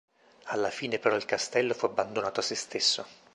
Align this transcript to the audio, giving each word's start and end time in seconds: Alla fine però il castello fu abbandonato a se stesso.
Alla 0.45 0.71
fine 0.71 0.97
però 0.97 1.15
il 1.15 1.25
castello 1.25 1.75
fu 1.75 1.85
abbandonato 1.85 2.39
a 2.39 2.43
se 2.43 2.55
stesso. 2.55 3.05